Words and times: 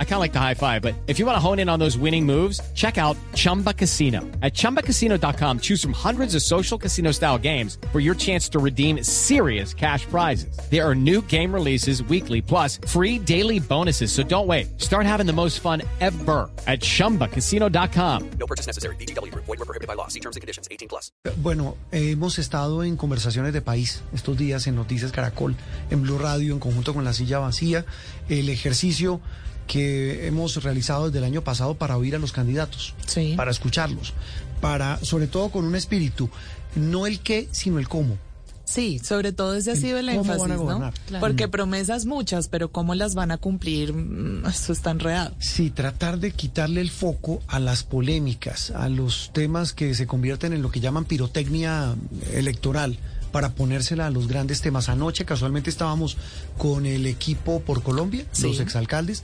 I 0.00 0.04
kind 0.04 0.14
of 0.14 0.20
like 0.20 0.32
the 0.32 0.40
high 0.40 0.54
five, 0.54 0.82
but 0.82 0.94
if 1.06 1.20
you 1.20 1.26
want 1.26 1.36
to 1.36 1.40
hone 1.40 1.60
in 1.60 1.68
on 1.68 1.78
those 1.78 1.96
winning 1.96 2.26
moves, 2.26 2.60
check 2.74 2.98
out 2.98 3.16
Chumba 3.34 3.72
Casino. 3.72 4.22
At 4.42 4.54
ChumbaCasino.com, 4.54 5.60
choose 5.60 5.80
from 5.80 5.92
hundreds 5.92 6.34
of 6.34 6.42
social 6.42 6.76
casino 6.76 7.12
style 7.12 7.38
games 7.38 7.78
for 7.92 8.00
your 8.00 8.16
chance 8.16 8.48
to 8.48 8.58
redeem 8.58 9.04
serious 9.04 9.72
cash 9.72 10.04
prizes. 10.06 10.58
There 10.68 10.84
are 10.84 10.96
new 10.96 11.22
game 11.22 11.54
releases 11.54 12.02
weekly, 12.02 12.42
plus 12.42 12.80
free 12.88 13.20
daily 13.20 13.60
bonuses. 13.60 14.10
So 14.10 14.24
don't 14.24 14.48
wait. 14.48 14.80
Start 14.80 15.06
having 15.06 15.26
the 15.26 15.32
most 15.32 15.60
fun 15.60 15.82
ever 16.00 16.50
at 16.66 16.80
ChumbaCasino.com. 16.80 18.30
No 18.40 18.46
purchase 18.46 18.66
necessary. 18.66 18.96
BGW. 18.96 19.32
Void 19.34 19.46
were 19.46 19.56
prohibited 19.58 19.86
by 19.86 19.94
law. 19.94 20.08
See 20.08 20.20
terms 20.20 20.34
and 20.34 20.40
conditions. 20.40 20.66
18 20.72 20.88
plus. 20.88 21.12
Eh, 21.24 21.32
bueno, 21.36 21.76
hemos 21.92 22.38
estado 22.40 22.82
en 22.82 22.96
conversaciones 22.96 23.52
de 23.52 23.60
país 23.60 24.02
estos 24.12 24.36
días 24.36 24.66
en 24.66 24.74
Noticias 24.74 25.12
Caracol, 25.12 25.54
en 25.90 26.02
Blue 26.02 26.18
Radio, 26.18 26.52
en 26.52 26.60
conjunto 26.60 26.94
con 26.94 27.04
la 27.04 27.12
silla 27.12 27.38
vacía, 27.38 27.84
el 28.28 28.48
ejercicio 28.48 29.20
que 29.68 30.26
hemos 30.26 30.60
realizado 30.64 31.06
desde 31.06 31.18
el 31.18 31.24
año 31.24 31.42
pasado 31.44 31.74
para 31.76 31.96
oír 31.96 32.16
a 32.16 32.18
los 32.18 32.32
candidatos, 32.32 32.94
Sí. 33.06 33.34
para 33.36 33.52
escucharlos, 33.52 34.14
para, 34.60 34.98
sobre 35.04 35.28
todo 35.28 35.50
con 35.50 35.64
un 35.64 35.76
espíritu, 35.76 36.28
no 36.74 37.06
el 37.06 37.20
qué, 37.20 37.48
sino 37.52 37.78
el 37.78 37.88
cómo. 37.88 38.16
Sí, 38.64 38.98
sobre 38.98 39.32
todo 39.32 39.54
ese 39.54 39.70
ha 39.70 39.76
sido 39.76 39.96
el 39.98 40.10
énfasis, 40.10 40.46
¿no? 40.46 40.92
Claro. 41.06 41.20
Porque 41.20 41.48
promesas 41.48 42.04
muchas, 42.04 42.48
pero 42.48 42.70
cómo 42.70 42.94
las 42.94 43.14
van 43.14 43.30
a 43.30 43.38
cumplir, 43.38 43.94
Mm, 43.94 44.44
eso 44.46 44.72
está 44.74 44.90
enredado. 44.90 45.34
Sí, 45.38 45.70
tratar 45.70 46.18
de 46.18 46.32
quitarle 46.32 46.82
el 46.82 46.90
foco 46.90 47.40
a 47.48 47.60
las 47.60 47.82
polémicas, 47.82 48.70
a 48.72 48.90
los 48.90 49.30
temas 49.32 49.72
que 49.72 49.94
se 49.94 50.06
convierten 50.06 50.52
en 50.52 50.60
lo 50.60 50.70
que 50.70 50.80
llaman 50.80 51.06
pirotecnia 51.06 51.94
electoral, 52.34 52.98
para 53.32 53.50
ponérsela 53.54 54.06
a 54.06 54.10
los 54.10 54.26
grandes 54.28 54.60
temas. 54.60 54.88
Anoche 54.90 55.24
casualmente 55.24 55.70
estábamos 55.70 56.16
con 56.58 56.84
el 56.86 57.06
equipo 57.06 57.60
por 57.60 57.82
Colombia, 57.82 58.26
Sí. 58.32 58.42
los 58.48 58.60
exalcaldes, 58.60 59.22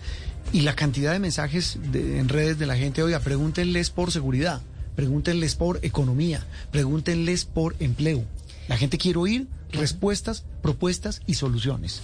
y 0.53 0.61
la 0.63 0.75
cantidad 0.75 1.13
de 1.13 1.19
mensajes 1.19 1.79
de- 1.93 2.19
en 2.19 2.29
redes 2.29 2.59
de 2.59 2.67
la 2.67 2.77
gente, 2.77 3.03
oiga, 3.03 3.21
pregúntenles 3.21 3.91
por 3.91 4.13
seguridad, 4.13 4.61
pregúntenles 4.97 5.55
por 5.57 5.79
economía, 5.83 6.45
pregúntenles 6.71 7.45
por 7.45 7.75
empleo. 7.81 8.23
La 8.69 8.77
gente 8.77 8.99
quiere 8.99 9.19
oír 9.19 9.47
respuestas, 9.73 10.45
propuestas 10.63 11.21
y 11.27 11.35
soluciones. 11.35 12.01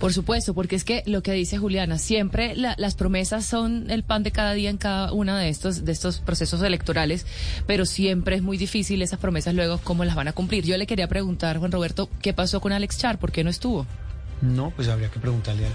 Por 0.00 0.12
supuesto, 0.12 0.54
porque 0.54 0.74
es 0.74 0.84
que 0.84 1.02
lo 1.06 1.22
que 1.22 1.32
dice 1.32 1.56
Juliana, 1.56 1.98
siempre 1.98 2.56
la- 2.56 2.74
las 2.78 2.94
promesas 2.94 3.46
son 3.46 3.90
el 3.90 4.02
pan 4.02 4.22
de 4.24 4.32
cada 4.32 4.52
día 4.52 4.68
en 4.70 4.76
cada 4.76 5.12
uno 5.12 5.36
de 5.36 5.48
estos, 5.48 5.84
de 5.84 5.92
estos 5.92 6.18
procesos 6.18 6.60
electorales, 6.62 7.26
pero 7.66 7.86
siempre 7.86 8.36
es 8.36 8.42
muy 8.42 8.56
difícil 8.56 9.02
esas 9.02 9.20
promesas 9.20 9.54
luego 9.54 9.78
cómo 9.84 10.04
las 10.04 10.16
van 10.16 10.26
a 10.28 10.32
cumplir. 10.32 10.64
Yo 10.64 10.76
le 10.76 10.86
quería 10.88 11.06
preguntar, 11.08 11.58
Juan 11.58 11.70
Roberto, 11.70 12.08
¿qué 12.20 12.32
pasó 12.32 12.60
con 12.60 12.72
Alex 12.72 12.98
Char? 12.98 13.18
¿Por 13.20 13.30
qué 13.30 13.44
no 13.44 13.50
estuvo? 13.50 13.86
No, 14.42 14.72
pues 14.74 14.88
habría 14.88 15.10
que 15.10 15.20
preguntarle 15.20 15.64
a 15.64 15.68
él. 15.68 15.74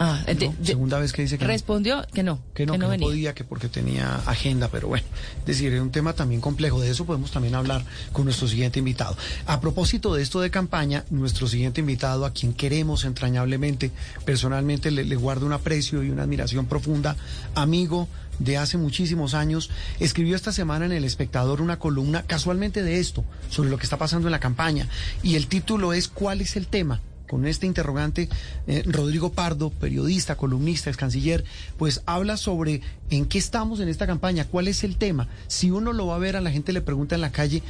Ah, 0.00 0.22
de- 0.26 0.46
No, 0.48 0.54
de- 0.58 0.64
segunda 0.66 0.98
vez 0.98 1.12
que 1.12 1.22
dice 1.22 1.38
que 1.38 1.44
no. 1.44 1.48
respondió 1.48 2.06
que 2.14 2.22
no, 2.22 2.40
que 2.54 2.64
no, 2.66 2.72
que 2.74 2.78
no 2.78 2.96
podía, 2.98 3.34
que 3.34 3.42
porque 3.44 3.68
tenía 3.68 4.16
agenda, 4.26 4.68
pero 4.68 4.88
bueno, 4.88 5.06
es 5.40 5.46
decir, 5.46 5.72
es 5.72 5.80
un 5.80 5.90
tema 5.90 6.12
también 6.12 6.40
complejo. 6.40 6.80
De 6.80 6.90
eso 6.90 7.04
podemos 7.04 7.30
también 7.32 7.54
hablar 7.54 7.84
con 8.12 8.24
nuestro 8.24 8.46
siguiente 8.48 8.78
invitado. 8.78 9.16
A 9.46 9.60
propósito 9.60 10.14
de 10.14 10.22
esto 10.22 10.40
de 10.40 10.50
campaña, 10.50 11.04
nuestro 11.10 11.48
siguiente 11.48 11.80
invitado, 11.80 12.24
a 12.26 12.32
quien 12.32 12.52
queremos 12.54 13.04
entrañablemente, 13.04 13.90
personalmente 14.24 14.90
le, 14.90 15.04
le 15.04 15.16
guardo 15.16 15.46
un 15.46 15.52
aprecio 15.52 16.02
y 16.02 16.10
una 16.10 16.22
admiración 16.22 16.66
profunda, 16.66 17.16
amigo 17.54 18.08
de 18.38 18.56
hace 18.56 18.78
muchísimos 18.78 19.34
años, 19.34 19.68
escribió 19.98 20.36
esta 20.36 20.52
semana 20.52 20.86
en 20.86 20.92
El 20.92 21.02
Espectador 21.04 21.60
una 21.60 21.80
columna 21.80 22.22
casualmente 22.22 22.84
de 22.84 23.00
esto, 23.00 23.24
sobre 23.50 23.68
lo 23.68 23.78
que 23.78 23.82
está 23.84 23.96
pasando 23.96 24.28
en 24.28 24.32
la 24.32 24.38
campaña, 24.38 24.86
y 25.24 25.34
el 25.34 25.48
título 25.48 25.92
es 25.92 26.06
¿Cuál 26.06 26.40
es 26.40 26.54
el 26.56 26.68
tema? 26.68 27.00
Con 27.28 27.46
este 27.46 27.66
interrogante, 27.66 28.28
eh, 28.66 28.82
Rodrigo 28.86 29.30
Pardo, 29.30 29.70
periodista, 29.70 30.36
columnista, 30.36 30.90
ex 30.90 30.96
canciller, 30.96 31.44
pues 31.76 32.02
habla 32.06 32.36
sobre 32.36 32.80
en 33.10 33.26
qué 33.26 33.38
estamos 33.38 33.78
en 33.78 33.88
esta 33.88 34.06
campaña, 34.06 34.46
cuál 34.46 34.66
es 34.66 34.82
el 34.82 34.96
tema. 34.96 35.28
Si 35.46 35.70
uno 35.70 35.92
lo 35.92 36.08
va 36.08 36.16
a 36.16 36.18
ver, 36.18 36.36
a 36.36 36.40
la 36.40 36.50
gente 36.50 36.72
le 36.72 36.80
pregunta 36.80 37.14
en 37.14 37.20
la 37.20 37.30
calle, 37.30 37.62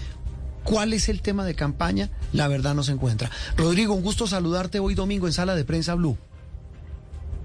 ¿cuál 0.65 0.93
es 0.93 1.09
el 1.09 1.21
tema 1.21 1.45
de 1.45 1.55
campaña? 1.55 2.09
La 2.33 2.49
verdad 2.49 2.75
no 2.75 2.83
se 2.83 2.93
encuentra. 2.93 3.31
Rodrigo, 3.57 3.95
un 3.95 4.03
gusto 4.03 4.27
saludarte 4.27 4.79
hoy 4.79 4.95
domingo 4.95 5.27
en 5.27 5.33
Sala 5.33 5.55
de 5.55 5.65
Prensa 5.65 5.95
Blue. 5.95 6.17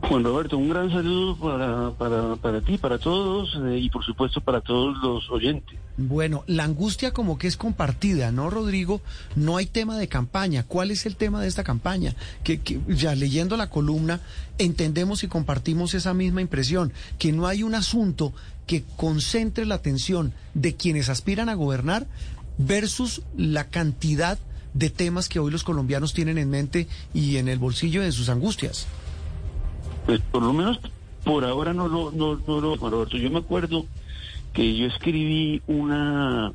Juan 0.08 0.24
Roberto, 0.24 0.58
un 0.58 0.70
gran 0.70 0.90
saludo 0.92 1.38
para, 1.38 1.92
para, 1.92 2.36
para 2.36 2.62
ti, 2.62 2.78
para 2.78 3.00
todos 3.00 3.58
eh, 3.66 3.80
y 3.80 3.90
por 3.90 4.04
supuesto 4.04 4.42
para 4.42 4.60
todos 4.60 4.98
los 5.02 5.30
oyentes. 5.32 5.80
Bueno, 5.96 6.44
la 6.46 6.66
angustia 6.66 7.12
como 7.12 7.38
que 7.38 7.48
es 7.48 7.56
compartida, 7.56 8.32
¿no, 8.32 8.50
Rodrigo? 8.50 9.02
No 9.36 9.58
hay 9.58 9.66
tema 9.66 9.98
de 9.98 10.10
campaña. 10.10 10.64
¿Cuál 10.64 10.92
es 10.92 11.06
el 11.06 11.16
tema 11.16 11.42
de 11.42 11.48
esta 11.48 11.64
campaña? 11.64 12.16
Que, 12.44 12.60
que 12.60 12.80
ya 12.90 13.16
leyendo 13.16 13.56
la 13.56 13.70
columna 13.70 14.20
entendemos 14.58 15.24
y 15.24 15.28
compartimos 15.28 15.94
esa 15.94 16.14
misma 16.14 16.42
impresión, 16.42 16.92
que 17.18 17.32
no 17.32 17.48
hay 17.48 17.64
un 17.64 17.74
asunto 17.74 18.34
que 18.68 18.84
concentre 18.98 19.66
la 19.66 19.76
atención 19.76 20.34
de 20.54 20.76
quienes 20.76 21.10
aspiran 21.10 21.48
a 21.48 21.56
gobernar 21.56 22.08
versus 22.58 23.22
la 23.38 23.70
cantidad 23.70 24.38
de 24.74 24.90
temas 24.90 25.30
que 25.30 25.40
hoy 25.40 25.52
los 25.52 25.64
colombianos 25.64 26.14
tienen 26.14 26.38
en 26.38 26.50
mente 26.50 26.88
y 27.14 27.38
en 27.38 27.48
el 27.48 27.60
bolsillo 27.60 28.02
de 28.02 28.12
sus 28.12 28.30
angustias. 28.30 28.88
Pues 30.06 30.20
por 30.32 30.44
lo 30.44 30.54
menos 30.54 30.80
por 31.24 31.46
ahora 31.46 31.74
no 31.74 31.88
lo, 31.88 32.12
no, 32.12 32.36
no 32.48 32.76
Roberto. 32.76 33.18
Yo 33.18 33.30
me 33.32 33.40
acuerdo 33.40 33.86
que 34.54 34.76
yo 34.76 34.86
escribí 34.88 35.62
una, 35.68 36.52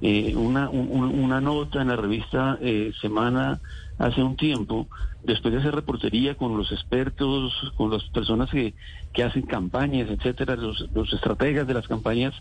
eh, 0.00 0.34
una, 0.34 0.68
un- 0.70 0.88
un- 0.90 1.20
una 1.20 1.40
nota 1.40 1.82
en 1.82 1.88
la 1.88 1.96
revista 1.96 2.58
eh, 2.60 2.92
Semana 3.00 3.60
hace 3.98 4.22
un 4.22 4.36
tiempo, 4.36 4.88
después 5.22 5.52
de 5.52 5.60
hacer 5.60 5.74
reportería 5.74 6.34
con 6.36 6.56
los 6.56 6.72
expertos, 6.72 7.52
con 7.76 7.90
las 7.90 8.04
personas 8.04 8.48
que, 8.50 8.74
que 9.12 9.24
hacen 9.24 9.42
campañas, 9.42 10.08
etcétera, 10.08 10.56
los, 10.56 10.88
los 10.94 11.12
estrategas 11.12 11.66
de 11.66 11.74
las 11.74 11.86
campañas, 11.88 12.32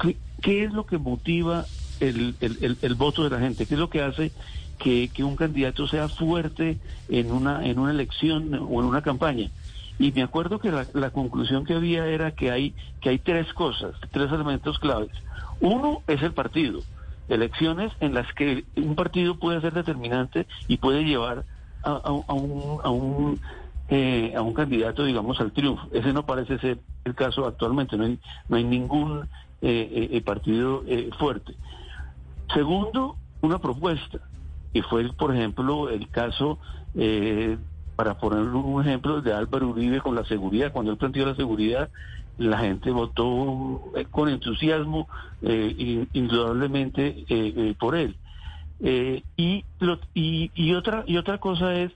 ¿qué, 0.00 0.16
qué 0.42 0.64
es 0.64 0.72
lo 0.72 0.86
que 0.86 0.98
motiva 0.98 1.64
el, 2.00 2.34
el, 2.40 2.58
el- 2.62 2.78
el 2.82 2.94
voto 2.94 3.22
de 3.22 3.30
la 3.30 3.38
gente? 3.38 3.66
¿Qué 3.66 3.74
es 3.74 3.80
lo 3.80 3.90
que 3.90 4.02
hace 4.02 4.32
que, 4.78 5.08
que 5.12 5.24
un 5.24 5.36
candidato 5.36 5.86
sea 5.86 6.08
fuerte 6.08 6.78
en 7.08 7.30
una, 7.32 7.66
en 7.66 7.78
una 7.78 7.90
elección 7.92 8.54
o 8.54 8.80
en 8.80 8.86
una 8.86 9.02
campaña? 9.02 9.50
Y 9.98 10.12
me 10.12 10.22
acuerdo 10.22 10.58
que 10.58 10.70
la, 10.70 10.86
la 10.92 11.10
conclusión 11.10 11.64
que 11.64 11.74
había 11.74 12.06
era 12.06 12.30
que 12.32 12.50
hay, 12.50 12.74
que 13.00 13.08
hay 13.08 13.18
tres 13.18 13.52
cosas, 13.52 13.94
tres 14.12 14.30
elementos 14.30 14.78
claves. 14.78 15.10
Uno 15.60 16.02
es 16.06 16.22
el 16.22 16.32
partido, 16.32 16.80
elecciones 17.28 17.92
en 18.00 18.14
las 18.14 18.32
que 18.34 18.64
un 18.76 18.94
partido 18.94 19.38
puede 19.38 19.60
ser 19.60 19.72
determinante 19.72 20.46
y 20.68 20.76
puede 20.76 21.04
llevar 21.04 21.44
a, 21.82 22.12
un, 22.12 22.80
a, 22.84 22.90
un, 22.90 23.40
eh, 23.88 24.34
a 24.36 24.42
un 24.42 24.54
candidato, 24.54 25.04
digamos, 25.04 25.40
al 25.40 25.52
triunfo. 25.52 25.88
Ese 25.92 26.12
no 26.12 26.24
parece 26.24 26.58
ser 26.58 26.78
el 27.04 27.14
caso 27.14 27.46
actualmente, 27.46 27.96
no 27.96 28.04
hay, 28.04 28.18
no 28.48 28.56
hay 28.56 28.64
ningún 28.64 29.22
eh, 29.62 29.88
eh, 29.90 30.08
eh, 30.12 30.20
partido 30.20 30.84
eh, 30.86 31.10
fuerte. 31.18 31.54
Segundo, 32.54 33.16
una 33.40 33.58
propuesta, 33.58 34.20
y 34.72 34.82
fue, 34.82 35.10
por 35.12 35.34
ejemplo, 35.34 35.88
el 35.88 36.08
caso, 36.08 36.58
eh, 36.94 37.56
para 37.98 38.14
poner 38.16 38.42
un 38.42 38.80
ejemplo, 38.80 39.20
de 39.20 39.32
Álvaro 39.34 39.70
Uribe 39.70 40.00
con 40.00 40.14
la 40.14 40.24
seguridad. 40.24 40.70
Cuando 40.70 40.92
él 40.92 40.98
planteó 40.98 41.26
la 41.26 41.34
seguridad, 41.34 41.90
la 42.36 42.58
gente 42.58 42.92
votó 42.92 43.90
eh, 43.96 44.04
con 44.08 44.28
entusiasmo, 44.28 45.08
eh, 45.42 45.74
in- 45.76 46.08
indudablemente, 46.12 47.24
eh, 47.28 47.74
por 47.76 47.96
él. 47.96 48.16
Y, 48.78 49.64
y, 50.14 50.74
otra, 50.74 51.02
y 51.08 51.16
otra 51.16 51.38
cosa 51.38 51.74
es, 51.74 51.90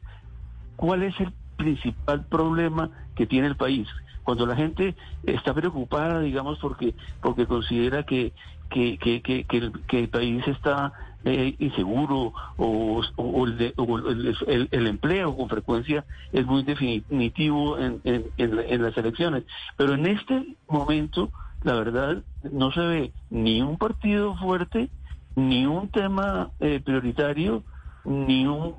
¿cuál 0.74 1.04
es 1.04 1.14
el 1.20 1.32
principal 1.54 2.26
problema 2.26 2.90
que 3.14 3.28
tiene 3.28 3.46
el 3.46 3.56
país? 3.56 3.86
Cuando 4.24 4.44
la 4.44 4.56
gente 4.56 4.96
está 5.22 5.54
preocupada, 5.54 6.18
digamos, 6.18 6.58
porque, 6.58 6.96
porque 7.20 7.46
considera 7.46 8.02
que, 8.02 8.34
que, 8.68 8.98
que, 8.98 9.22
que 9.22 9.98
el 10.00 10.08
país 10.08 10.42
está 10.48 10.92
eh, 11.24 11.54
inseguro 11.58 12.32
o, 12.56 13.02
o 13.16 13.46
el, 13.46 13.58
de- 13.58 13.74
o 13.76 13.98
el- 13.98 14.86
empleo 14.86 15.36
con 15.36 15.48
frecuencia 15.48 16.04
es 16.32 16.44
muy 16.46 16.62
definitivo 16.64 17.78
en, 17.78 18.00
en, 18.04 18.30
en 18.36 18.56
la- 18.56 18.62
en 18.64 18.82
las 18.82 18.96
elecciones. 18.96 19.44
Pero 19.76 19.94
en 19.94 20.06
este 20.06 20.56
momento, 20.68 21.30
la 21.62 21.74
verdad, 21.74 22.22
no 22.42 22.72
se 22.72 22.80
ve 22.80 23.12
ni 23.30 23.62
un 23.62 23.78
partido 23.78 24.34
fuerte, 24.36 24.90
ni 25.36 25.64
un 25.66 25.88
tema 25.88 26.50
eh, 26.60 26.80
prioritario, 26.84 27.64
ni 28.04 28.46
un 28.46 28.76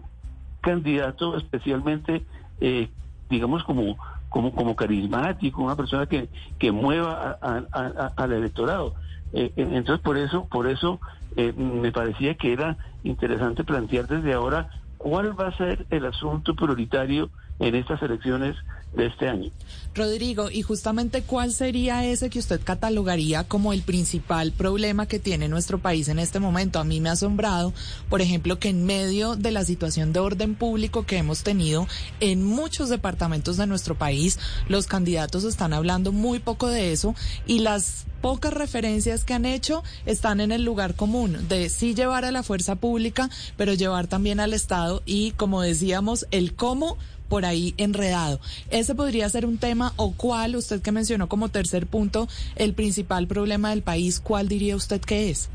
candidato 0.61 1.37
especialmente, 1.37 2.25
eh, 2.59 2.89
digamos, 3.29 3.63
como, 3.63 3.97
como, 4.29 4.53
como 4.53 4.75
carismático, 4.75 5.61
una 5.63 5.75
persona 5.75 6.05
que, 6.07 6.29
que 6.57 6.71
mueva 6.71 7.37
a- 7.41 8.13
al 8.17 8.33
electorado. 8.33 8.95
Eh, 9.33 9.51
eh, 9.55 9.67
entonces, 9.71 10.01
por 10.01 10.17
eso, 10.17 10.47
por 10.47 10.67
eso 10.67 11.01
eh, 11.35 11.51
me 11.53 11.91
parecía 11.91 12.35
que 12.35 12.53
era 12.53 12.77
interesante 13.01 13.63
plantear 13.63 14.07
desde 14.07 14.33
ahora 14.33 14.69
cuál 14.97 15.37
va 15.37 15.47
a 15.47 15.57
ser 15.57 15.85
el 15.89 16.05
asunto 16.05 16.55
prioritario 16.55 17.31
en 17.63 17.75
estas 17.75 18.01
elecciones 18.01 18.55
de 18.93 19.07
este 19.07 19.27
año. 19.27 19.49
Rodrigo, 19.95 20.49
y 20.51 20.61
justamente 20.61 21.21
cuál 21.21 21.51
sería 21.51 22.05
ese 22.05 22.29
que 22.29 22.39
usted 22.39 22.61
catalogaría 22.63 23.43
como 23.43 23.73
el 23.73 23.81
principal 23.81 24.51
problema 24.51 25.07
que 25.07 25.19
tiene 25.19 25.47
nuestro 25.47 25.79
país 25.79 26.07
en 26.09 26.19
este 26.19 26.39
momento. 26.39 26.79
A 26.79 26.83
mí 26.83 26.99
me 26.99 27.09
ha 27.09 27.13
asombrado, 27.13 27.73
por 28.09 28.21
ejemplo, 28.21 28.59
que 28.59 28.69
en 28.69 28.85
medio 28.85 29.35
de 29.35 29.51
la 29.51 29.63
situación 29.65 30.13
de 30.13 30.19
orden 30.19 30.55
público 30.55 31.05
que 31.05 31.17
hemos 31.17 31.43
tenido 31.43 31.87
en 32.19 32.43
muchos 32.43 32.89
departamentos 32.89 33.57
de 33.57 33.67
nuestro 33.67 33.95
país, 33.95 34.39
los 34.67 34.87
candidatos 34.87 35.43
están 35.43 35.73
hablando 35.73 36.11
muy 36.11 36.39
poco 36.39 36.67
de 36.67 36.91
eso 36.91 37.15
y 37.45 37.59
las 37.59 38.05
pocas 38.21 38.53
referencias 38.53 39.25
que 39.25 39.33
han 39.33 39.45
hecho 39.45 39.83
están 40.05 40.39
en 40.39 40.51
el 40.51 40.63
lugar 40.63 40.95
común 40.95 41.47
de 41.49 41.69
sí 41.69 41.93
llevar 41.93 42.25
a 42.25 42.31
la 42.31 42.41
fuerza 42.41 42.75
pública, 42.75 43.29
pero 43.57 43.73
llevar 43.73 44.07
también 44.07 44.39
al 44.39 44.53
Estado 44.53 45.01
y, 45.05 45.31
como 45.31 45.61
decíamos, 45.61 46.25
el 46.31 46.55
cómo 46.55 46.97
por 47.33 47.45
ahí 47.45 47.73
enredado. 47.77 48.39
Ese 48.69 48.93
podría 48.93 49.27
ser 49.27 49.47
un 49.47 49.57
tema 49.57 49.91
o 49.95 50.13
cuál, 50.13 50.55
usted 50.55 50.83
que 50.83 50.91
mencionó 50.91 51.27
como 51.27 51.49
tercer 51.49 51.87
punto, 51.87 52.27
el 52.55 52.75
principal 52.75 53.25
problema 53.25 53.71
del 53.71 53.81
país, 53.81 54.19
¿cuál 54.19 54.47
diría 54.47 54.75
usted 54.75 55.01
que 55.01 55.31
es? 55.31 55.49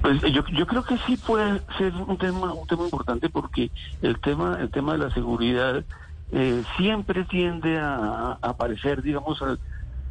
Pues 0.00 0.22
yo, 0.32 0.66
creo 0.66 0.82
que 0.82 0.96
sí 1.06 1.18
puede 1.18 1.60
ser 1.76 1.92
un 1.92 2.16
tema 2.16 2.54
un 2.54 2.66
tema 2.66 2.84
importante 2.84 3.28
porque 3.28 3.70
el 4.00 4.18
tema 4.20 4.56
el 4.58 4.70
tema 4.70 4.92
de 4.92 4.98
la 5.00 5.10
seguridad 5.10 5.84
eh, 6.32 6.62
siempre 6.78 7.24
tiende 7.24 7.78
a, 7.78 8.38
aparecer 8.40 9.02
digamos 9.02 9.42
al, 9.42 9.58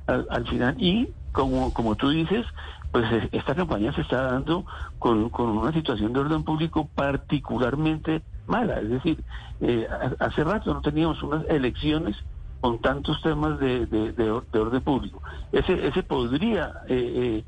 al, 0.05 0.27
al 0.29 0.47
final 0.47 0.75
y 0.77 1.09
como 1.31 1.73
como 1.73 1.95
tú 1.95 2.09
dices 2.09 2.45
pues 2.91 3.11
eh, 3.11 3.29
esta 3.31 3.55
campaña 3.55 3.91
se 3.93 4.01
está 4.01 4.21
dando 4.21 4.67
con, 4.99 5.31
con 5.31 5.49
una 5.49 5.73
situación 5.73 6.13
de 6.13 6.19
orden 6.19 6.43
público 6.43 6.87
particularmente 6.93 8.21
mala. 8.45 8.79
Es 8.79 8.89
decir, 8.89 9.23
eh, 9.59 9.87
ha- 9.89 10.25
hace 10.25 10.43
rato 10.43 10.73
no 10.73 10.81
teníamos 10.81 11.21
unas 11.23 11.45
elecciones 11.49 12.15
con 12.59 12.79
tantos 12.79 13.21
temas 13.21 13.59
de, 13.59 13.85
de, 13.85 14.11
de 14.13 14.41
de 14.51 14.59
orden 14.59 14.81
público. 14.81 15.21
Ese, 15.51 15.87
ese 15.87 16.03
podría 16.03 16.73
eh, 16.87 17.43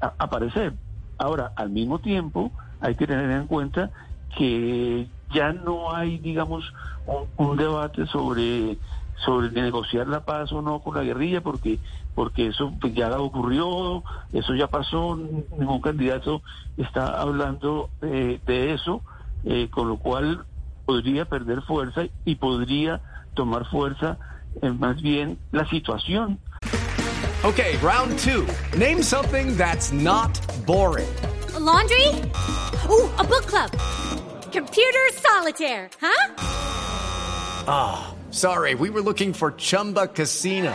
eh, 0.00 0.08
aparecer. 0.18 0.74
Ahora, 1.16 1.52
al 1.56 1.70
mismo 1.70 1.98
tiempo, 2.00 2.52
hay 2.80 2.94
que 2.94 3.06
tener 3.06 3.30
en 3.30 3.46
cuenta 3.46 3.90
que 4.36 5.08
ya 5.30 5.52
no 5.52 5.94
hay, 5.94 6.18
digamos, 6.18 6.72
un, 7.36 7.56
debate 7.56 8.06
sobre 8.06 8.78
sobre 9.24 9.50
negociar 9.50 10.06
la 10.06 10.20
paz 10.24 10.52
o 10.52 10.62
no 10.62 10.80
con 10.80 10.94
la 10.94 11.02
guerrilla, 11.02 11.40
porque 11.40 11.80
porque 12.14 12.48
eso 12.48 12.72
ya 12.94 13.18
ocurrió, 13.18 14.04
eso 14.32 14.54
ya 14.54 14.68
pasó, 14.68 15.16
ningún 15.16 15.80
candidato 15.80 16.42
está 16.76 17.20
hablando 17.20 17.90
eh, 18.02 18.40
de 18.46 18.74
eso, 18.74 19.02
eh, 19.48 19.68
con 19.70 19.88
lo 19.88 19.96
cual 19.96 20.44
podría 20.84 21.24
perder 21.24 21.62
fuerza 21.62 22.02
y 22.24 22.36
podría 22.36 23.00
tomar 23.34 23.68
fuerza 23.68 24.18
eh, 24.62 24.70
más 24.70 25.00
bien 25.02 25.38
la 25.52 25.68
situación 25.68 26.38
Okay, 27.44 27.76
round 27.76 28.18
two. 28.18 28.44
Name 28.76 29.00
something 29.00 29.56
that's 29.56 29.92
not 29.92 30.36
boring. 30.66 31.06
A 31.54 31.60
laundry? 31.60 32.08
Ooh, 32.90 33.08
a 33.16 33.22
book 33.22 33.46
club. 33.46 33.70
Computer 34.50 35.12
solitaire, 35.12 35.88
huh? 36.00 36.34
Sorry, 38.30 38.74
we 38.74 38.90
were 38.90 39.00
looking 39.00 39.32
for 39.32 39.52
Chumba 39.52 40.08
Casino. 40.08 40.74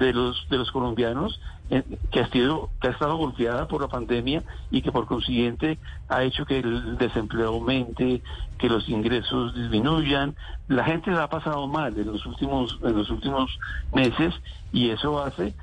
de 0.00 0.14
los 0.14 0.48
de 0.48 0.56
los 0.56 0.72
colombianos 0.72 1.40
eh, 1.68 1.84
que 2.10 2.20
ha 2.20 2.28
sido 2.30 2.70
que 2.80 2.88
ha 2.88 2.90
estado 2.90 3.16
golpeada 3.16 3.68
por 3.68 3.82
la 3.82 3.88
pandemia 3.88 4.42
y 4.70 4.82
que 4.82 4.90
por 4.90 5.06
consiguiente 5.06 5.78
ha 6.08 6.24
hecho 6.24 6.46
que 6.46 6.58
el 6.58 6.96
desempleo 6.96 7.48
aumente, 7.48 8.22
que 8.58 8.68
los 8.68 8.88
ingresos 8.88 9.54
disminuyan. 9.54 10.34
La 10.68 10.84
gente 10.84 11.10
la 11.10 11.24
ha 11.24 11.28
pasado 11.28 11.68
mal 11.68 11.96
en 11.96 12.06
los 12.06 12.24
últimos 12.26 12.78
en 12.82 12.96
los 12.96 13.10
últimos 13.10 13.56
meses 13.94 14.34
y 14.72 14.88
eso 14.88 15.22
hace 15.22 15.54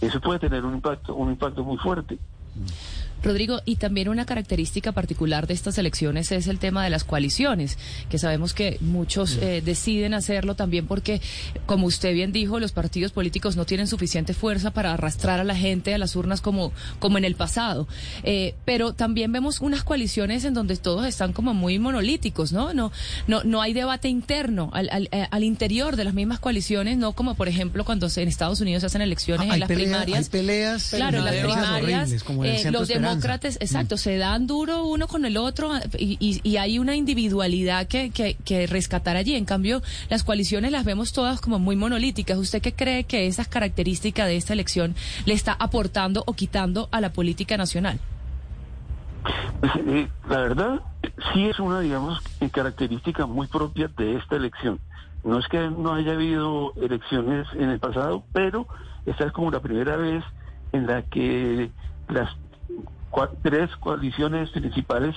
eso 0.00 0.20
puede 0.20 0.40
tener 0.40 0.64
un 0.64 0.74
impacto 0.74 1.14
un 1.14 1.30
impacto 1.30 1.62
muy 1.64 1.78
fuerte. 1.78 2.18
Rodrigo, 3.22 3.60
y 3.64 3.76
también 3.76 4.08
una 4.08 4.24
característica 4.26 4.92
particular 4.92 5.46
de 5.46 5.54
estas 5.54 5.78
elecciones 5.78 6.32
es 6.32 6.46
el 6.48 6.58
tema 6.58 6.82
de 6.84 6.90
las 6.90 7.04
coaliciones, 7.04 7.78
que 8.10 8.18
sabemos 8.18 8.52
que 8.54 8.78
muchos 8.80 9.36
eh, 9.40 9.62
deciden 9.64 10.14
hacerlo 10.14 10.54
también 10.54 10.86
porque, 10.86 11.20
como 11.66 11.86
usted 11.86 12.12
bien 12.14 12.32
dijo, 12.32 12.58
los 12.60 12.72
partidos 12.72 13.12
políticos 13.12 13.56
no 13.56 13.64
tienen 13.64 13.86
suficiente 13.86 14.34
fuerza 14.34 14.72
para 14.72 14.92
arrastrar 14.92 15.40
a 15.40 15.44
la 15.44 15.54
gente 15.54 15.94
a 15.94 15.98
las 15.98 16.16
urnas 16.16 16.40
como, 16.40 16.72
como 16.98 17.18
en 17.18 17.24
el 17.24 17.34
pasado. 17.34 17.86
Eh, 18.24 18.54
pero 18.64 18.92
también 18.92 19.30
vemos 19.32 19.60
unas 19.60 19.84
coaliciones 19.84 20.44
en 20.44 20.54
donde 20.54 20.76
todos 20.76 21.06
están 21.06 21.32
como 21.32 21.54
muy 21.54 21.78
monolíticos, 21.78 22.52
¿no? 22.52 22.74
No, 22.74 22.90
no, 23.26 23.42
no 23.44 23.62
hay 23.62 23.72
debate 23.72 24.08
interno 24.08 24.70
al, 24.72 24.88
al, 24.90 25.08
eh, 25.12 25.26
al 25.30 25.44
interior 25.44 25.96
de 25.96 26.04
las 26.04 26.14
mismas 26.14 26.40
coaliciones, 26.40 26.96
no 26.98 27.12
como 27.12 27.34
por 27.34 27.48
ejemplo 27.48 27.84
cuando 27.84 28.08
se- 28.08 28.22
en 28.22 28.28
Estados 28.28 28.60
Unidos 28.60 28.80
se 28.80 28.86
hacen 28.86 29.02
elecciones 29.02 29.48
Ah, 29.50 29.54
en 29.54 29.60
las 29.60 29.68
pelea- 29.68 29.84
primarias. 29.84 30.18
hay 30.18 30.30
peleas, 30.30 30.88
claro, 30.90 31.18
en 31.18 31.24
las 31.24 31.34
primarias, 31.36 32.02
horribles, 32.02 32.24
como 32.24 32.44
en 32.44 32.50
el 32.50 32.56
eh, 32.56 32.58
Centro 32.62 32.80
los 32.80 32.88
Esperanza. 32.90 33.11
Demócratas, 33.12 33.54
Mm. 33.54 33.62
exacto, 33.62 33.96
se 33.96 34.16
dan 34.16 34.46
duro 34.46 34.84
uno 34.84 35.06
con 35.08 35.24
el 35.24 35.36
otro 35.36 35.70
y, 35.98 36.16
y- 36.20 36.40
y 36.42 36.56
hay 36.56 36.78
una 36.78 36.94
individualidad 36.96 37.86
que, 37.86 38.10
que, 38.10 38.36
que 38.44 38.66
rescatar 38.66 39.16
allí. 39.16 39.34
En 39.36 39.44
cambio, 39.44 39.82
las 40.10 40.24
coaliciones 40.24 40.72
las 40.72 40.84
vemos 40.84 41.12
todas 41.12 41.40
como 41.40 41.58
muy 41.58 41.76
monolíticas. 41.76 42.38
¿Usted 42.38 42.60
qué 42.62 42.72
cree 42.72 43.04
que 43.04 43.26
esas 43.26 43.48
características 43.48 44.26
de 44.26 44.36
esta 44.36 44.52
elección 44.52 44.94
le 45.24 45.34
está 45.34 45.52
aportando 45.58 46.22
o 46.26 46.32
quitando 46.34 46.88
a 46.92 47.00
la 47.00 47.12
política 47.12 47.56
nacional? 47.56 47.98
Pues, 49.60 49.72
eh, 49.86 50.08
la 50.28 50.38
verdad, 50.38 50.80
sí 51.32 51.46
es 51.46 51.58
una, 51.60 51.80
digamos, 51.80 52.18
eh, 52.40 52.50
característica 52.50 53.26
muy 53.26 53.46
propia 53.46 53.88
de 53.96 54.16
esta 54.16 54.36
elección. 54.36 54.80
No 55.24 55.38
es 55.38 55.46
que 55.46 55.58
no 55.70 55.94
haya 55.94 56.12
habido 56.12 56.72
elecciones 56.82 57.46
en 57.54 57.70
el 57.70 57.78
pasado, 57.78 58.24
pero 58.32 58.66
esta 59.06 59.24
es 59.24 59.32
como 59.32 59.52
la 59.52 59.60
primera 59.60 59.96
vez 59.96 60.24
en 60.72 60.88
la 60.88 61.02
que 61.02 61.70
las 62.08 62.28
tres 63.42 63.74
coaliciones 63.76 64.50
principales 64.50 65.14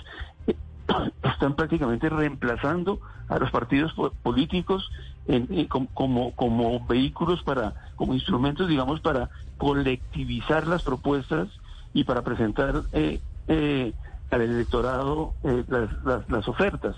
eh, 0.48 0.56
están 1.24 1.56
prácticamente 1.56 2.10
reemplazando 2.10 3.00
a 3.28 3.40
los 3.40 3.52
partidos 3.52 3.94
po- 3.94 4.14
políticos 4.22 4.90
en- 5.26 5.48
eh, 5.52 5.68
com- 5.68 5.88
como, 5.94 6.36
como 6.36 6.86
vehículos 6.86 7.42
para, 7.44 7.74
como 7.96 8.14
instrumentos, 8.14 8.68
digamos, 8.68 9.02
para 9.02 9.30
colectivizar 9.58 10.68
las 10.68 10.84
propuestas 10.84 11.50
y 11.94 12.04
para 12.04 12.24
presentar 12.24 12.84
eh, 12.92 13.22
eh, 13.48 13.94
al 14.30 14.42
electorado 14.42 15.36
eh, 15.44 15.64
las, 15.68 15.90
las, 16.04 16.30
las 16.30 16.48
ofertas. 16.48 16.96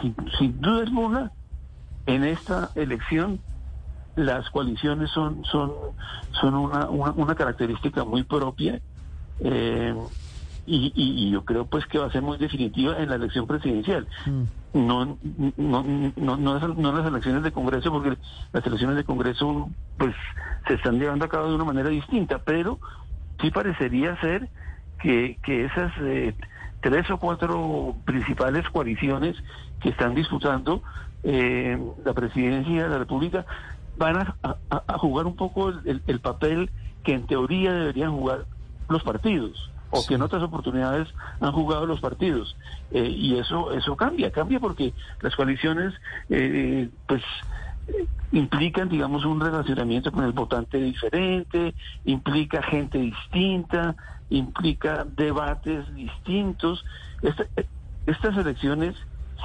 Sin, 0.00 0.14
sin 0.38 0.60
duda 0.60 0.82
alguna, 0.82 1.32
en 2.06 2.24
esta 2.24 2.70
elección 2.74 3.40
las 4.16 4.48
coaliciones 4.50 5.10
son 5.10 5.44
son 5.44 5.72
son 6.40 6.54
una, 6.54 6.88
una, 6.88 7.12
una 7.12 7.34
característica 7.34 8.04
muy 8.04 8.22
propia 8.22 8.80
eh, 9.40 9.94
y, 10.66 10.92
y- 10.94 11.26
y 11.26 11.30
yo 11.30 11.44
creo 11.44 11.66
pues 11.66 11.86
que 11.86 11.98
va 11.98 12.06
a 12.06 12.10
ser 12.10 12.22
muy 12.22 12.38
definitiva 12.38 12.96
en 12.98 13.08
la 13.10 13.16
elección 13.16 13.46
presidencial. 13.46 14.08
No 14.72 15.18
no 15.22 15.52
no 15.56 15.82
no, 16.16 16.36
no 16.36 16.54
las- 16.58 16.76
no 16.76 16.92
las 16.92 17.06
elecciones 17.06 17.42
de 17.42 17.52
Congreso 17.52 17.92
porque 17.92 18.16
las 18.52 18.66
elecciones 18.66 18.96
de 18.96 19.04
Congreso 19.04 19.70
pues 19.96 20.14
se 20.66 20.74
están 20.74 20.98
llevando 20.98 21.24
a 21.26 21.28
cabo 21.28 21.48
de 21.48 21.54
una 21.54 21.64
manera 21.64 21.90
distinta 21.90 22.38
pero 22.40 22.80
sí 23.40 23.50
parecería 23.50 24.18
ser 24.20 24.50
que, 24.98 25.38
que 25.44 25.66
esas 25.66 25.92
eh, 26.00 26.34
tres 26.80 27.08
o 27.10 27.18
cuatro 27.18 27.96
principales 28.04 28.68
coaliciones 28.70 29.36
que 29.80 29.90
están 29.90 30.14
disputando 30.14 30.82
eh, 31.22 31.78
la 32.04 32.12
presidencia 32.14 32.82
de 32.84 32.88
la 32.88 32.98
República 32.98 33.46
van 33.96 34.16
a, 34.16 34.36
a- 34.42 34.82
a 34.88 34.98
jugar 34.98 35.26
un 35.26 35.36
poco 35.36 35.68
el, 35.68 35.80
el- 35.84 36.02
el 36.06 36.20
papel 36.20 36.72
que 37.04 37.12
en 37.12 37.26
teoría 37.26 37.72
deberían 37.72 38.12
jugar 38.12 38.46
los 38.88 39.02
partidos 39.02 39.70
o 39.90 40.04
que 40.06 40.14
en 40.14 40.22
otras 40.22 40.42
oportunidades 40.42 41.08
han 41.40 41.52
jugado 41.52 41.86
los 41.86 42.00
partidos 42.00 42.56
Eh, 42.90 43.08
y 43.08 43.38
eso 43.38 43.72
eso 43.72 43.96
cambia 43.96 44.30
cambia 44.30 44.60
porque 44.60 44.94
las 45.20 45.34
coaliciones 45.36 45.94
eh, 46.28 46.90
pues 47.06 47.22
eh, 47.86 48.06
implican, 48.32 48.88
digamos, 48.88 49.24
un 49.24 49.40
relacionamiento 49.40 50.10
con 50.10 50.24
el 50.24 50.32
votante 50.32 50.78
diferente, 50.78 51.74
implica 52.04 52.62
gente 52.62 52.98
distinta, 52.98 53.94
implica 54.28 55.04
debates 55.04 55.92
distintos. 55.94 56.84
Esta- 57.22 57.46
estas 58.06 58.36
elecciones, 58.36 58.96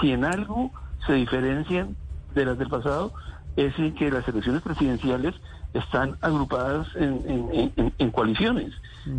si 0.01 0.11
en 0.11 0.25
algo 0.25 0.73
se 1.05 1.13
diferencian 1.13 1.97
de 2.29 2.45
las 2.45 2.57
del 2.57 2.69
pasado, 2.69 3.13
es 3.55 3.77
en 3.77 3.93
que 3.95 4.09
las 4.11 4.27
elecciones 4.27 4.61
presidenciales 4.63 5.35
están 5.73 6.17
agrupadas 6.21 6.87
en, 6.95 7.21
en- 7.27 7.73
en- 7.75 7.93
en 7.97 8.11
coaliciones. 8.11 8.73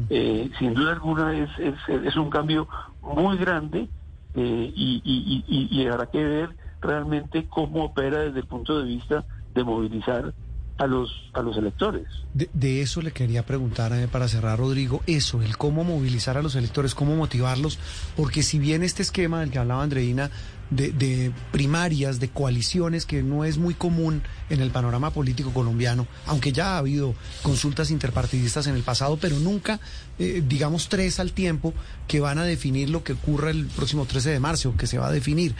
Eh, 0.08 0.50
sin 0.58 0.74
duda 0.74 0.92
alguna 0.92 1.36
es, 1.36 1.50
es, 1.58 1.74
es 1.88 2.16
un 2.16 2.30
cambio 2.30 2.68
muy 3.00 3.36
grande 3.38 3.88
eh, 4.34 4.72
y, 4.74 5.00
y, 5.04 5.44
y, 5.46 5.80
y 5.82 5.86
habrá 5.86 6.06
que 6.06 6.24
ver 6.24 6.56
realmente 6.80 7.46
cómo 7.48 7.84
opera 7.84 8.18
desde 8.20 8.40
el 8.40 8.46
punto 8.46 8.78
de 8.78 8.84
vista 8.86 9.24
de 9.54 9.64
movilizar 9.64 10.34
a 10.80 10.86
los, 10.86 11.10
a 11.34 11.42
los 11.42 11.58
electores. 11.58 12.06
De, 12.32 12.80
eso 12.80 13.02
le 13.02 13.12
quería 13.12 13.44
preguntar 13.44 13.92
eh, 13.92 14.08
para 14.08 14.28
cerrar, 14.28 14.58
Rodrigo, 14.58 15.02
eso, 15.06 15.42
el 15.42 15.58
cómo 15.58 15.84
movilizar 15.84 16.38
a 16.38 16.42
los 16.42 16.54
electores, 16.54 16.94
cómo 16.94 17.14
motivarlos, 17.16 17.78
porque 18.16 18.42
si 18.42 18.58
bien 18.58 18.82
este 18.82 19.02
esquema 19.02 19.40
del 19.40 19.50
que 19.50 19.58
hablaba 19.58 19.82
Andreina, 19.82 20.30
de, 20.70 20.90
de 20.92 21.32
primarias, 21.52 22.18
de 22.18 22.30
coaliciones, 22.30 23.04
que 23.04 23.22
no 23.22 23.44
es 23.44 23.58
muy 23.58 23.74
común 23.74 24.22
en 24.48 24.62
el 24.62 24.70
panorama 24.70 25.10
político 25.10 25.52
colombiano, 25.52 26.06
aunque 26.24 26.50
ya 26.50 26.76
ha 26.76 26.78
habido 26.78 27.14
consultas 27.42 27.90
interpartidistas 27.90 28.66
en 28.66 28.74
el 28.74 28.82
pasado, 28.82 29.18
pero 29.20 29.38
nunca, 29.38 29.80
eh, 30.18 30.42
digamos, 30.48 30.88
tres 30.88 31.20
al 31.20 31.32
tiempo 31.32 31.74
que 32.08 32.20
van 32.20 32.38
a 32.38 32.44
definir 32.44 32.88
lo 32.88 33.04
que 33.04 33.12
ocurra 33.12 33.50
el 33.50 33.66
próximo 33.66 34.06
13 34.06 34.30
de 34.30 34.40
marzo, 34.40 34.74
que 34.78 34.86
se 34.86 34.96
va 34.96 35.08
a 35.08 35.12
definir. 35.12 35.54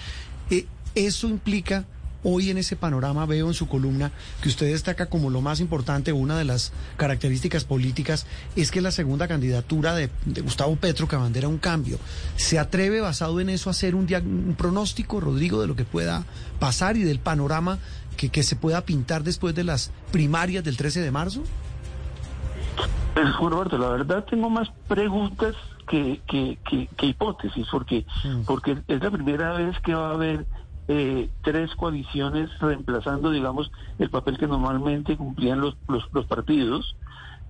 Eh, 0.49 0.65
eso 0.95 1.29
implica 1.29 1.85
Hoy 2.23 2.51
en 2.51 2.59
ese 2.59 2.77
panorama 2.77 3.27
veo 3.27 3.49
en 3.49 3.55
su 3.55 3.69
columna 3.69 4.11
que 4.43 4.49
usted 4.49 4.67
destaca 4.67 5.07
como 5.07 5.31
lo 5.31 5.41
más 5.41 5.61
importante, 5.61 6.13
una 6.13 6.37
de 6.37 6.45
las 6.45 6.73
características 6.97 7.65
políticas 7.65 8.27
es 8.57 8.71
que 8.71 8.81
la 8.81 8.91
segunda 8.91 9.29
candidatura 9.29 9.95
de, 9.95 10.11
de 10.27 10.41
Gustavo 10.41 10.77
Petro 10.77 11.09
que 11.09 11.17
abandera 11.17 11.49
un 11.49 11.59
cambio. 11.59 11.99
¿Se 12.37 12.59
atreve 12.59 13.01
basado 13.01 13.41
en 13.41 13.49
eso 13.49 13.71
a 13.71 13.73
hacer 13.73 13.95
un, 13.95 14.07
un 14.13 14.55
pronóstico, 14.57 15.21
Rodrigo, 15.21 15.61
de 15.61 15.67
lo 15.67 15.77
que 15.77 15.85
pueda 15.85 16.25
pasar 16.59 16.97
y 16.97 17.03
del 17.03 17.21
panorama 17.21 17.79
que, 18.17 18.29
que 18.29 18.43
se 18.43 18.57
pueda 18.57 18.83
pintar 18.83 19.23
después 19.23 19.55
de 19.55 19.65
las 19.65 19.91
primarias 20.13 20.63
del 20.65 20.77
13 20.77 21.01
de 21.01 21.11
marzo? 21.11 21.43
Pues, 23.15 23.51
Roberto, 23.51 23.79
la 23.79 23.89
verdad 23.91 24.25
tengo 24.25 24.49
más 24.49 24.71
preguntas 24.89 25.55
que, 25.89 26.21
que, 26.27 26.59
que, 26.69 26.89
que 26.97 27.07
hipótesis, 27.07 27.67
porque, 27.71 28.07
mm. 28.25 28.43
porque 28.47 28.79
es 28.87 29.03
la 29.03 29.11
primera 29.11 29.53
vez 29.55 29.77
que 29.81 29.95
va 29.95 30.11
a 30.11 30.15
haber 30.15 30.47
eh, 30.93 31.31
tres 31.43 31.73
coaliciones 31.77 32.51
reemplazando, 32.59 33.31
digamos, 33.31 33.71
el 34.01 34.11
papel 34.11 34.39
que 34.39 34.49
normalmente 34.49 35.17
cumplían 35.17 35.61
los, 35.61 35.77
los, 35.87 36.03
los 36.13 36.27
partidos. 36.27 36.97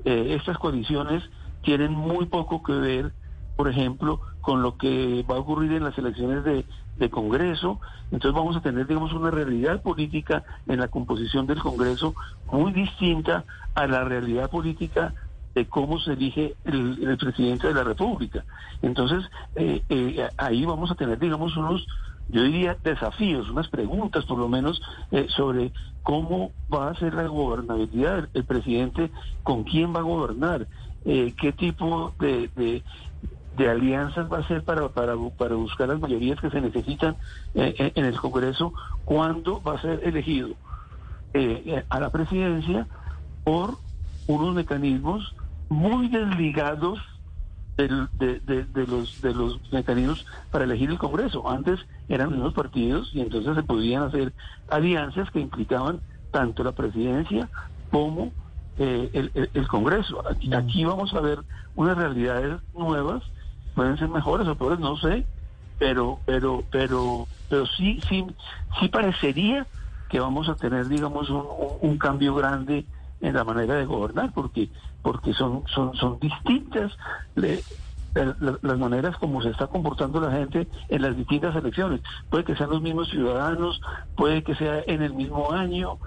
Eh, 0.04 0.36
estas 0.38 0.58
coaliciones 0.58 1.22
tienen 1.62 1.92
muy 1.92 2.26
poco 2.26 2.62
que 2.62 2.74
ver, 2.74 3.12
por 3.56 3.66
ejemplo, 3.68 4.20
con 4.42 4.60
lo 4.60 4.76
que 4.76 5.24
va 5.28 5.36
a 5.36 5.38
ocurrir 5.38 5.72
en 5.72 5.84
las 5.84 5.96
elecciones 5.96 6.44
de, 6.44 6.66
de 6.98 7.08
Congreso. 7.08 7.80
Entonces 8.12 8.34
vamos 8.34 8.56
a 8.56 8.60
tener, 8.60 8.86
digamos, 8.86 9.14
una 9.14 9.30
realidad 9.30 9.80
política 9.80 10.44
en 10.68 10.78
la 10.78 10.88
composición 10.88 11.46
del 11.46 11.60
Congreso 11.60 12.14
muy 12.52 12.72
distinta 12.72 13.44
a 13.74 13.86
la 13.86 14.04
realidad 14.04 14.50
política 14.50 15.14
de 15.54 15.66
cómo 15.66 15.98
se 15.98 16.12
elige 16.12 16.56
el, 16.64 17.08
el 17.08 17.16
presidente 17.16 17.68
de 17.68 17.74
la 17.74 17.84
República. 17.84 18.44
Entonces, 18.82 19.24
eh, 19.54 19.82
eh, 19.88 20.28
ahí 20.36 20.66
vamos 20.66 20.90
a 20.90 20.94
tener, 20.94 21.18
digamos, 21.18 21.56
unos 21.56 21.86
yo 22.30 22.42
diría 22.42 22.76
desafíos, 22.82 23.50
unas 23.50 23.68
preguntas 23.68 24.24
por 24.24 24.38
lo 24.38 24.48
menos 24.48 24.80
eh, 25.10 25.26
sobre 25.28 25.72
cómo 26.02 26.52
va 26.72 26.90
a 26.90 26.94
ser 26.94 27.14
la 27.14 27.26
gobernabilidad 27.26 28.14
del 28.16 28.28
el 28.34 28.44
presidente, 28.44 29.10
con 29.42 29.64
quién 29.64 29.94
va 29.94 30.00
a 30.00 30.04
gobernar, 30.04 30.66
eh, 31.04 31.34
qué 31.40 31.52
tipo 31.52 32.14
de, 32.18 32.50
de, 32.56 32.82
alianzas 33.68 34.32
va 34.32 34.38
a 34.38 34.60
para, 34.62 34.88
para, 34.88 35.14
para 35.36 35.54
buscar 35.54 35.88
las 35.88 36.00
mayorías 36.00 36.40
que 36.40 36.48
se 36.48 36.62
necesitan 36.62 37.16
eh, 37.54 37.92
en 37.94 38.04
el 38.06 38.18
Congreso, 38.18 38.72
cuándo 39.04 39.60
va 39.62 39.74
a 39.74 39.82
ser 39.82 40.00
elegido 40.02 40.54
a 41.90 42.00
la 42.00 42.10
presidencia 42.10 42.88
por 43.44 43.76
unos 44.26 44.54
mecanismos 44.54 45.34
muy 45.68 46.08
desligados 46.08 46.98
de, 47.88 48.40
de, 48.40 48.64
de, 48.64 48.86
los, 48.86 49.20
de 49.22 49.34
los 49.34 49.60
mecanismos 49.72 50.26
para 50.50 50.64
elegir 50.64 50.90
el 50.90 50.98
Congreso. 50.98 51.48
Antes 51.48 51.80
eran 52.08 52.32
unos 52.32 52.54
partidos 52.54 53.10
y 53.14 53.20
entonces 53.20 53.54
se 53.54 53.62
podían 53.62 54.04
hacer 54.04 54.32
alianzas 54.68 55.30
que 55.30 55.40
implicaban 55.40 56.00
tanto 56.30 56.62
la 56.64 56.72
presidencia 56.72 57.48
como 57.90 58.32
eh, 58.78 59.10
el, 59.12 59.30
el, 59.34 59.50
el, 59.52 59.68
Congreso. 59.68 60.22
Aquí, 60.28 60.52
aquí, 60.54 60.84
vamos 60.84 61.12
a 61.14 61.20
ver 61.20 61.40
unas 61.74 61.96
realidades 61.96 62.60
nuevas, 62.74 63.22
pueden 63.74 63.98
ser 63.98 64.08
mejores 64.08 64.46
o 64.46 64.54
peores, 64.54 64.78
no 64.78 64.96
sé, 64.96 65.26
pero, 65.78 66.18
pero, 66.24 66.64
pero, 66.70 67.26
pero 67.48 67.66
sí, 67.66 68.00
sí, 68.08 68.24
sí 68.78 68.88
parecería 68.88 69.66
que 70.08 70.20
vamos 70.20 70.48
a 70.48 70.54
tener, 70.54 70.88
digamos, 70.88 71.30
un, 71.30 71.44
un 71.80 71.98
cambio 71.98 72.34
grande 72.34 72.84
en 73.20 73.34
la 73.34 73.44
manera 73.44 73.74
de 73.74 73.84
gobernar, 73.84 74.32
porque 74.32 74.68
porque 75.02 75.32
son 75.34 75.64
son 75.68 75.94
son 75.94 76.18
distintas 76.18 76.92
le, 77.34 77.62
las 78.14 78.78
maneras 78.78 79.16
como 79.18 79.40
se 79.40 79.50
está 79.50 79.68
comportando 79.68 80.20
la 80.20 80.32
gente 80.32 80.68
en 80.88 81.02
las 81.02 81.16
distintas 81.16 81.54
elecciones. 81.54 82.00
Puede 82.28 82.44
que 82.44 82.56
sean 82.56 82.70
los 82.70 82.82
mismos 82.82 83.08
ciudadanos, 83.08 83.80
puede 84.16 84.42
que 84.42 84.54
sea 84.54 84.82
en 84.86 85.02
el 85.02 85.14
mismo 85.14 85.52
año. 85.52 85.98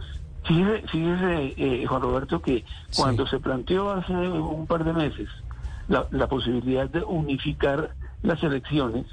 Fíjese, 0.43 0.87
fíjese 0.87 1.53
eh, 1.55 1.85
Juan 1.85 2.01
Roberto, 2.01 2.41
que 2.41 2.65
cuando 2.95 3.25
sí. 3.25 3.31
se 3.31 3.39
planteó 3.39 3.91
hace 3.91 4.13
un 4.13 4.67
par 4.67 4.83
de 4.83 4.91
meses 4.91 5.29
la, 5.87 6.05
la 6.11 6.27
posibilidad 6.27 6.89
de 6.89 7.01
unificar 7.03 7.91
las 8.21 8.43
elecciones, 8.43 9.05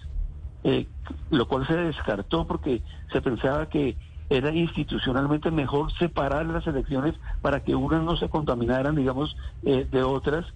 eh, 0.65 0.89
lo 1.31 1.47
cual 1.47 1.67
se 1.67 1.77
descartó 1.77 2.47
porque 2.47 2.83
se 3.13 3.23
pensaba 3.23 3.69
que 3.69 3.97
era 4.31 4.55
institucionalmente 4.55 5.51
mejor 5.51 5.93
separar 5.99 6.47
las 6.47 6.67
elecciones 6.67 7.15
para 7.43 7.61
que 7.65 7.75
unas 7.75 8.03
no 8.03 8.17
se 8.17 8.29
contaminaran, 8.29 8.95
digamos, 8.95 9.37
eh, 9.65 9.87
de 9.91 10.03
otras, 10.05 10.47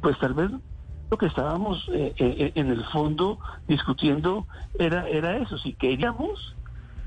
pues 0.00 0.18
tal 0.18 0.32
vez 0.32 0.50
lo 1.10 1.18
que 1.18 1.26
estábamos 1.26 1.86
eh, 1.92 2.14
eh, 2.16 2.52
en 2.54 2.70
el 2.70 2.82
fondo 2.86 3.38
discutiendo 3.68 4.46
era, 4.78 5.06
era 5.08 5.36
eso, 5.36 5.58
si 5.58 5.74
queríamos 5.74 6.56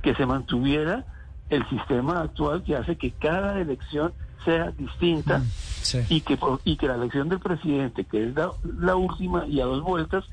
que 0.03 0.13
se 0.13 0.25
mantuviera 0.25 1.05
el 1.49 1.67
sistema 1.69 2.21
actual 2.21 2.63
que 2.63 2.75
hace 2.75 2.95
que 2.95 3.11
cada 3.11 3.59
elección 3.59 4.13
sea 4.45 4.71
distinta 4.71 5.39
mm, 5.39 5.47
sí. 5.47 5.99
y, 6.09 6.21
que, 6.21 6.37
y 6.63 6.75
que 6.75 6.87
la 6.87 6.95
elección 6.95 7.29
del 7.29 7.39
presidente, 7.39 8.03
que 8.03 8.27
es 8.27 8.35
la, 8.35 8.51
la 8.79 8.95
última 8.95 9.47
y 9.47 9.61
a 9.61 9.65
dos 9.65 9.81
vueltas, 9.81 10.25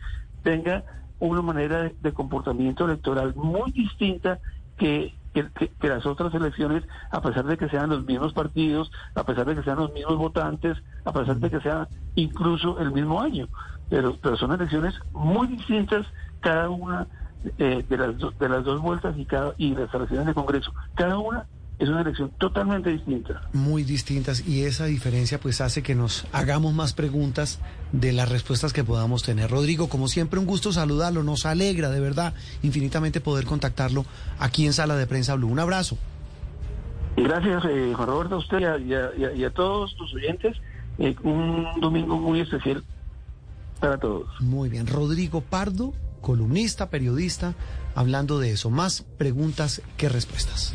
tenga 0.43 0.85
una 1.21 1.41
manera 1.41 1.83
de, 1.83 1.95
de 2.03 2.13
comportamiento 2.13 2.85
electoral 2.85 3.35
muy 3.35 3.71
distinta 3.71 4.41
que 4.77 5.15
que, 5.33 5.89
las 5.89 6.07
otras 6.07 6.35
elecciones, 6.35 6.85
a 7.11 7.21
pesar 7.21 7.45
de 7.45 7.57
que 7.57 7.69
sean 7.69 7.91
los 7.91 8.05
mismos 8.05 8.33
partidos, 8.33 8.91
a 9.15 9.25
pesar 9.25 9.47
de 9.47 9.57
que 9.57 9.63
sean 9.63 9.79
los 9.79 9.93
mismos 9.93 10.17
votantes, 10.17 10.79
a 11.05 11.13
pesar 11.13 11.37
de 11.37 11.51
que 11.51 11.61
sea 11.61 11.89
incluso 12.15 12.79
el 12.79 12.93
mismo 12.93 13.21
año. 13.21 13.49
Pero, 13.89 14.17
son 14.37 14.53
elecciones 14.53 14.95
muy 15.13 15.49
distintas 15.49 16.07
cada 16.41 16.71
una 16.71 17.07
eh, 17.59 17.85
de, 17.89 17.97
las 17.97 18.15
de 18.39 18.49
las 18.49 18.65
dos 18.65 18.81
vueltas 18.81 19.17
y, 19.17 19.25
cada, 19.25 19.55
y 19.57 19.75
las 19.75 19.93
elecciones 19.95 20.27
de 20.27 20.35
Congreso. 20.35 20.73
Cada 20.95 21.19
una 21.19 21.47
es 21.81 21.89
una 21.89 22.03
elección 22.03 22.31
totalmente 22.39 22.91
distinta. 22.91 23.41
Muy 23.55 23.85
distintas 23.85 24.47
y 24.47 24.65
esa 24.65 24.85
diferencia 24.85 25.41
pues 25.41 25.63
hace 25.63 25.83
que 25.83 25.95
nos 25.95 26.27
hagamos 26.31 26.75
más 26.75 26.93
preguntas 26.93 27.59
de 27.91 28.13
las 28.13 28.29
respuestas 28.29 28.75
que 28.75 28.85
podamos 28.85 29.23
tener. 29.23 29.51
Rodrigo, 29.51 29.89
como 29.89 30.07
siempre 30.07 30.39
un 30.39 30.47
gusto 30.47 30.73
saludarlo, 30.73 31.23
nos 31.23 31.47
alegra 31.47 31.89
de 31.89 32.01
verdad 32.01 32.35
infinitamente 32.63 33.23
poder 33.23 33.47
contactarlo 33.47 34.05
aquí 34.39 34.67
en 34.67 34.75
Sala 34.75 34.95
de 34.97 35.07
Prensa 35.07 35.35
Blue. 35.35 35.49
Un 35.49 35.59
abrazo. 35.59 35.97
Gracias 37.17 37.65
eh, 37.65 37.93
Juan 37.97 38.09
Roberto, 38.09 38.35
a 38.35 38.39
usted 38.39 38.59
y 38.61 38.65
a, 38.65 38.79
y 38.79 38.95
a, 38.95 39.33
y 39.33 39.45
a 39.45 39.51
todos 39.51 39.97
tus 39.97 40.15
oyentes. 40.15 40.59
Eh, 40.99 41.17
un 41.23 41.67
domingo 41.81 42.19
muy 42.19 42.41
especial 42.41 42.85
para 43.81 43.97
todos. 43.97 44.29
Muy 44.41 44.69
bien, 44.69 44.87
Rodrigo 44.87 45.41
Pardo, 45.41 45.95
columnista, 46.21 46.91
periodista, 46.91 47.55
hablando 47.95 48.39
de 48.39 48.53
eso. 48.53 48.69
Más 48.69 49.03
preguntas 49.17 49.81
que 49.97 50.11
respuestas. 50.11 50.75